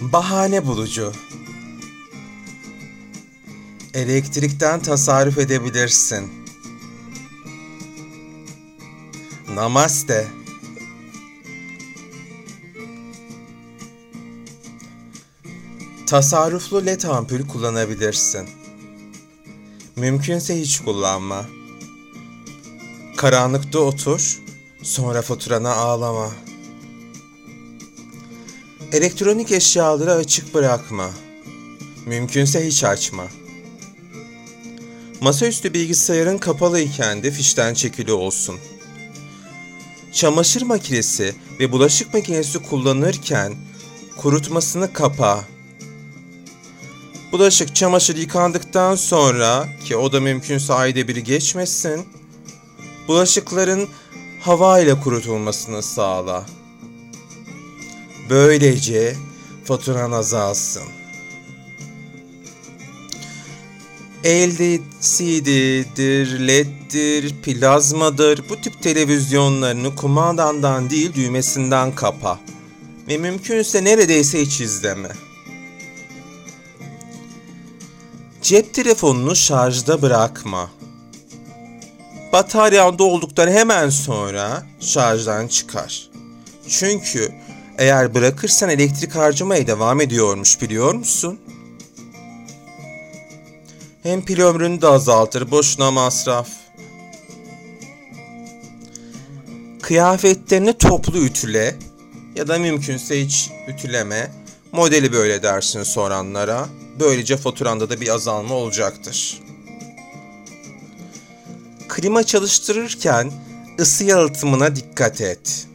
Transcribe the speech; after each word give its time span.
Bahane 0.00 0.66
bulucu. 0.66 1.12
Elektrikten 3.94 4.80
tasarruf 4.80 5.38
edebilirsin. 5.38 6.32
Namaste. 9.54 10.26
Tasarruflu 16.06 16.86
led 16.86 17.02
ampul 17.02 17.48
kullanabilirsin. 17.48 18.48
Mümkünse 19.96 20.60
hiç 20.60 20.80
kullanma. 20.80 21.46
Karanlıkta 23.16 23.78
otur, 23.78 24.40
sonra 24.82 25.22
faturana 25.22 25.74
ağlama. 25.74 26.30
Elektronik 28.92 29.52
eşyaları 29.52 30.12
açık 30.12 30.54
bırakma. 30.54 31.10
Mümkünse 32.06 32.66
hiç 32.66 32.84
açma. 32.84 33.26
Masaüstü 35.20 35.74
bilgisayarın 35.74 36.38
kapalı 36.38 36.80
iken 36.80 37.22
de 37.22 37.30
fişten 37.30 37.74
çekili 37.74 38.12
olsun. 38.12 38.56
Çamaşır 40.12 40.62
makinesi 40.62 41.34
ve 41.60 41.72
bulaşık 41.72 42.14
makinesi 42.14 42.58
kullanırken 42.58 43.54
kurutmasını 44.16 44.92
kapa. 44.92 45.44
Bulaşık 47.32 47.76
çamaşır 47.76 48.16
yıkandıktan 48.16 48.94
sonra 48.94 49.68
ki 49.84 49.96
o 49.96 50.12
da 50.12 50.20
mümkünse 50.20 50.72
ayda 50.72 51.08
bir 51.08 51.16
geçmesin. 51.16 52.06
Bulaşıkların 53.08 53.88
hava 54.40 54.80
ile 54.80 55.00
kurutulmasını 55.00 55.82
sağla. 55.82 56.46
Böylece 58.30 59.16
faturan 59.64 60.12
azalsın. 60.12 60.82
LCD'dir, 64.24 65.68
LED'dir, 66.46 67.42
plazmadır 67.42 68.48
bu 68.48 68.60
tip 68.60 68.82
televizyonlarını 68.82 69.96
kumandandan 69.96 70.90
değil 70.90 71.14
düğmesinden 71.14 71.94
kapa. 71.94 72.40
Ve 73.08 73.18
mümkünse 73.18 73.84
neredeyse 73.84 74.42
hiç 74.42 74.60
izleme. 74.60 75.08
Cep 78.42 78.74
telefonunu 78.74 79.36
şarjda 79.36 80.02
bırakma. 80.02 80.70
Bataryan 82.32 82.98
dolduktan 82.98 83.48
hemen 83.48 83.90
sonra 83.90 84.66
şarjdan 84.80 85.48
çıkar. 85.48 86.10
Çünkü 86.68 87.32
eğer 87.80 88.14
bırakırsan 88.14 88.70
elektrik 88.70 89.14
harcamaya 89.14 89.66
devam 89.66 90.00
ediyormuş 90.00 90.60
biliyor 90.62 90.94
musun? 90.94 91.40
Hem 94.02 94.24
pil 94.24 94.40
ömrünü 94.40 94.82
de 94.82 94.86
azaltır, 94.86 95.50
boşuna 95.50 95.90
masraf. 95.90 96.48
Kıyafetlerini 99.82 100.72
toplu 100.72 101.18
ütüle 101.18 101.74
ya 102.34 102.48
da 102.48 102.58
mümkünse 102.58 103.24
hiç 103.24 103.50
ütüleme. 103.68 104.30
Modeli 104.72 105.12
böyle 105.12 105.42
dersin 105.42 105.82
soranlara. 105.82 106.68
Böylece 107.00 107.36
faturanda 107.36 107.90
da 107.90 108.00
bir 108.00 108.08
azalma 108.08 108.54
olacaktır. 108.54 109.40
Klima 111.88 112.22
çalıştırırken 112.24 113.32
ısı 113.78 114.04
yalıtımına 114.04 114.76
dikkat 114.76 115.20
et. 115.20 115.69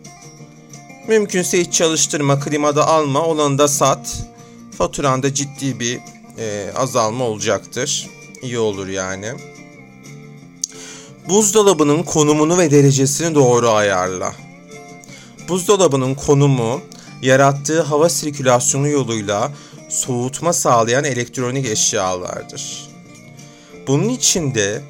Mümkünse 1.08 1.60
hiç 1.62 1.74
çalıştırma, 1.74 2.40
klimada 2.40 2.88
alma, 2.88 3.26
olanı 3.26 3.58
da 3.58 3.68
sat. 3.68 4.26
Faturanda 4.78 5.34
ciddi 5.34 5.80
bir 5.80 6.00
e, 6.38 6.72
azalma 6.76 7.24
olacaktır. 7.24 8.10
İyi 8.42 8.60
olur 8.60 8.88
yani. 8.88 9.28
Buzdolabının 11.30 12.04
konumunu 12.04 12.58
ve 12.58 12.72
derecesini 12.72 13.36
doğru 13.36 13.70
ayarla. 13.70 14.34
Buzdolabının 15.50 16.16
konumu 16.16 16.82
yarattığı 17.22 17.82
hava 17.82 18.10
sirkülasyonu 18.10 18.88
yoluyla 18.88 19.52
soğutma 19.90 20.54
sağlayan 20.54 21.04
elektronik 21.04 21.66
eşyalardır. 21.66 22.90
Bunun 23.88 24.10
içinde 24.10 24.82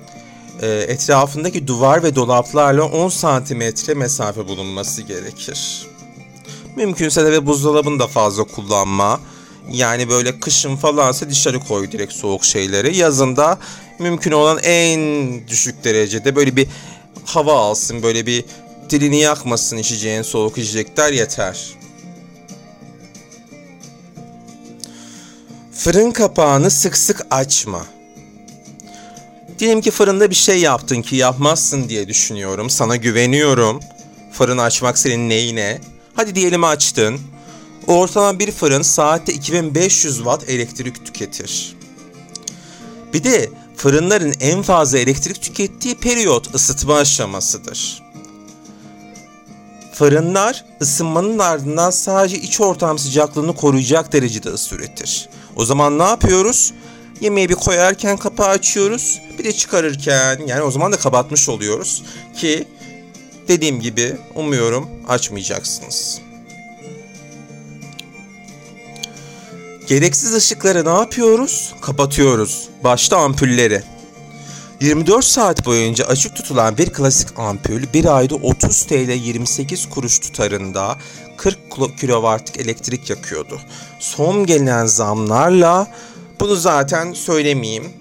e, 0.61 0.67
etrafındaki 0.67 1.67
duvar 1.67 2.03
ve 2.03 2.15
dolaplarla 2.15 2.83
10 2.83 3.09
santimetre 3.09 3.93
mesafe 3.93 4.47
bulunması 4.47 5.01
gerekir. 5.01 5.87
Mümkünse 6.75 7.25
de 7.25 7.31
ve 7.31 7.45
buzdolabını 7.45 7.99
da 7.99 8.07
fazla 8.07 8.43
kullanma. 8.43 9.19
Yani 9.71 10.09
böyle 10.09 10.39
kışın 10.39 10.75
falansa 10.75 11.29
dışarı 11.29 11.59
koy 11.59 11.91
direkt 11.91 12.13
soğuk 12.13 12.45
şeyleri. 12.45 12.97
Yazında 12.97 13.59
mümkün 13.99 14.31
olan 14.31 14.59
en 14.63 14.99
düşük 15.47 15.83
derecede 15.83 16.35
böyle 16.35 16.55
bir 16.55 16.67
hava 17.25 17.53
alsın, 17.53 18.03
böyle 18.03 18.25
bir 18.25 18.45
dilini 18.89 19.19
yakmasın 19.19 19.77
içeceğin 19.77 20.21
soğuk 20.21 20.57
içecekler 20.57 21.13
yeter. 21.13 21.75
Fırın 25.71 26.11
kapağını 26.11 26.71
sık 26.71 26.97
sık 26.97 27.27
açma. 27.31 27.85
Diyelim 29.59 29.81
ki 29.81 29.91
fırında 29.91 30.29
bir 30.29 30.35
şey 30.35 30.59
yaptın 30.59 31.01
ki 31.01 31.15
yapmazsın 31.15 31.89
diye 31.89 32.07
düşünüyorum. 32.07 32.69
Sana 32.69 32.95
güveniyorum. 32.95 33.79
Fırın 34.31 34.57
açmak 34.57 34.97
senin 34.97 35.29
neyine? 35.29 35.81
Hadi 36.15 36.35
diyelim 36.35 36.63
açtın. 36.63 37.19
Ortalama 37.87 38.39
bir 38.39 38.51
fırın 38.51 38.81
saatte 38.81 39.33
2500 39.33 40.15
watt 40.15 40.49
elektrik 40.49 41.05
tüketir. 41.05 41.75
Bir 43.13 43.23
de 43.23 43.49
fırınların 43.75 44.33
en 44.39 44.61
fazla 44.61 44.97
elektrik 44.97 45.41
tükettiği 45.41 45.95
periyot 45.95 46.55
ısıtma 46.55 46.95
aşamasıdır. 46.95 48.03
Fırınlar 49.93 50.65
ısınmanın 50.81 51.39
ardından 51.39 51.91
sadece 51.91 52.37
iç 52.37 52.61
ortam 52.61 52.99
sıcaklığını 52.99 53.55
koruyacak 53.55 54.13
derecede 54.13 54.49
ısı 54.49 54.75
üretir. 54.75 55.29
O 55.55 55.65
zaman 55.65 55.99
ne 55.99 56.03
yapıyoruz? 56.03 56.73
Yemeği 57.21 57.49
bir 57.49 57.55
koyarken 57.55 58.17
kapağı 58.17 58.47
açıyoruz. 58.47 59.21
Bir 59.39 59.43
de 59.43 59.53
çıkarırken 59.53 60.41
yani 60.47 60.61
o 60.61 60.71
zaman 60.71 60.91
da 60.91 60.97
kapatmış 60.97 61.49
oluyoruz. 61.49 62.03
Ki 62.37 62.67
dediğim 63.47 63.79
gibi 63.79 64.15
umuyorum 64.35 64.89
açmayacaksınız. 65.07 66.21
Gereksiz 69.87 70.33
ışıkları 70.33 70.85
ne 70.85 70.99
yapıyoruz? 70.99 71.73
Kapatıyoruz. 71.81 72.69
Başta 72.83 73.17
ampulleri. 73.17 73.83
24 74.81 75.25
saat 75.25 75.65
boyunca 75.65 76.05
açık 76.05 76.35
tutulan 76.35 76.77
bir 76.77 76.89
klasik 76.89 77.39
ampul 77.39 77.81
bir 77.93 78.17
ayda 78.17 78.35
30 78.35 78.83
TL 78.85 79.11
28 79.11 79.89
kuruş 79.89 80.19
tutarında 80.19 80.97
40 81.37 81.71
kW'lık 81.71 82.57
elektrik 82.59 83.09
yakıyordu. 83.09 83.59
Son 83.99 84.45
gelen 84.45 84.85
zamlarla 84.85 85.87
bunu 86.39 86.55
zaten 86.55 87.13
söylemeyeyim. 87.13 87.93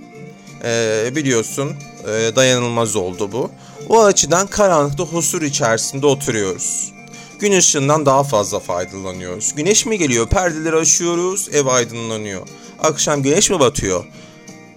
Ee, 0.65 1.13
biliyorsun 1.17 1.73
e, 2.09 2.37
dayanılmaz 2.37 2.97
oldu 2.97 3.33
bu. 3.33 3.51
O 3.89 4.05
açıdan 4.05 4.47
karanlıkta 4.47 5.05
huzur 5.05 5.43
içerisinde 5.43 6.07
oturuyoruz. 6.07 6.93
Gün 7.39 7.53
ışığından 7.53 8.07
daha 8.07 8.25
fazla 8.25 8.61
faydalanıyoruz. 8.61 9.55
Güneş 9.55 9.87
mi 9.87 9.99
geliyor? 9.99 10.29
Perdeleri 10.29 10.77
açıyoruz, 10.77 11.49
ev 11.53 11.67
aydınlanıyor. 11.67 12.49
Akşam 12.83 13.23
güneş 13.23 13.51
mi 13.51 13.61
batıyor? 13.61 14.05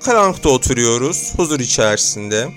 Karanlıkta 0.03 0.49
oturuyoruz, 0.49 1.33
huzur 1.37 1.59
içerisinde. 1.59 2.47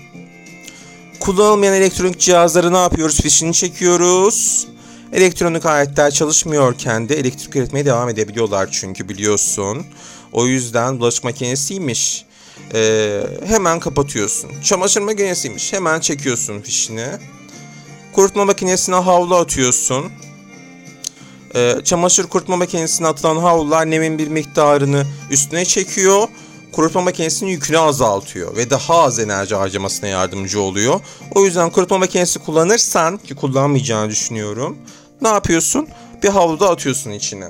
Kullanılmayan 1.20 1.74
elektronik 1.74 2.20
cihazları 2.20 2.72
ne 2.72 2.76
yapıyoruz? 2.76 3.20
Fişini 3.20 3.52
çekiyoruz. 3.52 4.66
Elektronik 5.12 5.66
aletler 5.66 6.10
çalışmıyorken 6.10 7.08
de 7.08 7.14
elektrik 7.20 7.56
üretmeye 7.56 7.84
devam 7.84 8.08
edebiliyorlar 8.08 8.68
çünkü 8.72 9.08
biliyorsun. 9.08 9.86
O 10.32 10.46
yüzden 10.46 11.00
bulaşık 11.00 11.24
makinesiymiş. 11.24 12.24
Ee, 12.74 13.22
hemen 13.46 13.80
kapatıyorsun. 13.80 14.50
Çamaşır 14.64 15.00
makinesiymiş. 15.00 15.72
Hemen 15.72 16.00
çekiyorsun 16.00 16.60
fişini. 16.60 17.06
Kurutma 18.12 18.44
makinesine 18.44 18.94
havlu 18.94 19.36
atıyorsun. 19.36 20.12
Ee, 21.54 21.76
çamaşır 21.84 22.26
kurutma 22.26 22.56
makinesine 22.56 23.06
atılan 23.06 23.36
havlular 23.36 23.90
nemin 23.90 24.18
bir 24.18 24.28
miktarını 24.28 25.06
üstüne 25.30 25.64
çekiyor. 25.64 26.28
Kurutma 26.72 27.00
makinesinin 27.00 27.50
yükünü 27.50 27.78
azaltıyor 27.78 28.56
ve 28.56 28.70
daha 28.70 29.02
az 29.02 29.18
enerji 29.18 29.54
harcamasına 29.54 30.08
yardımcı 30.08 30.60
oluyor. 30.60 31.00
O 31.34 31.44
yüzden 31.44 31.70
kurutma 31.70 31.98
makinesi 31.98 32.38
kullanırsan 32.38 33.18
ki 33.18 33.34
kullanmayacağını 33.34 34.10
düşünüyorum. 34.10 34.76
Ne 35.22 35.28
yapıyorsun? 35.28 35.88
Bir 36.22 36.28
havlu 36.28 36.60
da 36.60 36.70
atıyorsun 36.70 37.10
içine. 37.10 37.48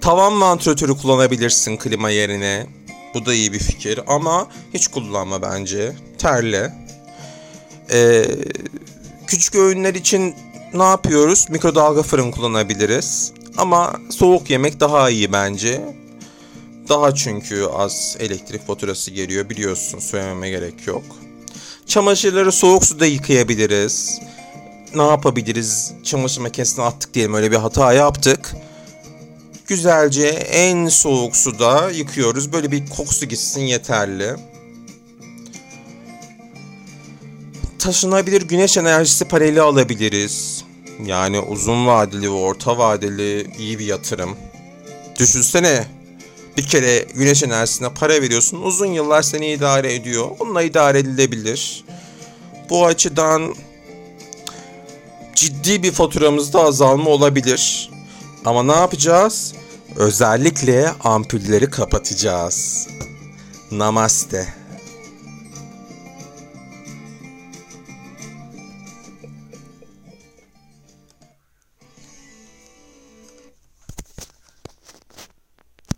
Tavan 0.00 0.40
vantilatörü 0.40 0.96
kullanabilirsin 0.96 1.76
klima 1.76 2.10
yerine. 2.10 2.66
Bu 3.14 3.26
da 3.26 3.34
iyi 3.34 3.52
bir 3.52 3.58
fikir 3.58 4.00
ama 4.06 4.48
hiç 4.74 4.88
kullanma 4.88 5.42
bence. 5.42 5.92
Terle. 6.18 6.74
Ee, 7.92 8.24
küçük 9.26 9.54
öğünler 9.54 9.94
için 9.94 10.34
ne 10.74 10.82
yapıyoruz? 10.82 11.46
Mikrodalga 11.50 12.02
fırın 12.02 12.30
kullanabiliriz. 12.30 13.32
Ama 13.56 13.92
soğuk 14.10 14.50
yemek 14.50 14.80
daha 14.80 15.10
iyi 15.10 15.32
bence. 15.32 15.80
Daha 16.88 17.14
çünkü 17.14 17.64
az 17.64 18.16
elektrik 18.20 18.66
faturası 18.66 19.10
geliyor 19.10 19.48
biliyorsun 19.48 19.98
söylememe 19.98 20.50
gerek 20.50 20.86
yok. 20.86 21.04
Çamaşırları 21.86 22.52
soğuk 22.52 22.84
suda 22.84 23.06
yıkayabiliriz. 23.06 24.20
Ne 24.94 25.02
yapabiliriz? 25.02 25.92
Çamaşır 26.04 26.40
makinesine 26.40 26.84
attık 26.84 27.14
diyelim 27.14 27.34
öyle 27.34 27.50
bir 27.50 27.56
hata 27.56 27.92
yaptık. 27.92 28.54
Güzelce 29.70 30.26
en 30.50 30.88
soğuk 30.88 31.36
suda 31.36 31.90
yıkıyoruz. 31.90 32.52
Böyle 32.52 32.72
bir 32.72 32.86
kokusu 32.86 33.26
gitsin 33.26 33.60
yeterli. 33.60 34.34
Taşınabilir 37.78 38.42
güneş 38.42 38.76
enerjisi 38.76 39.24
paneli 39.24 39.60
alabiliriz. 39.60 40.64
Yani 41.06 41.40
uzun 41.40 41.86
vadeli 41.86 42.22
ve 42.22 42.34
orta 42.34 42.78
vadeli 42.78 43.50
iyi 43.58 43.78
bir 43.78 43.84
yatırım. 43.84 44.36
Düşünsene 45.18 45.84
bir 46.56 46.66
kere 46.66 47.06
güneş 47.14 47.42
enerjisine 47.42 47.88
para 47.94 48.12
veriyorsun. 48.22 48.62
Uzun 48.62 48.86
yıllar 48.86 49.22
seni 49.22 49.52
idare 49.52 49.94
ediyor. 49.94 50.30
Onunla 50.38 50.62
idare 50.62 50.98
edilebilir. 50.98 51.84
Bu 52.70 52.86
açıdan 52.86 53.54
ciddi 55.34 55.82
bir 55.82 55.92
faturamızda 55.92 56.64
azalma 56.64 57.10
olabilir. 57.10 57.90
Ama 58.44 58.62
ne 58.62 58.72
yapacağız? 58.72 59.54
Özellikle 59.96 60.90
ampulleri 61.04 61.70
kapatacağız. 61.70 62.88
Namaste. 63.70 64.59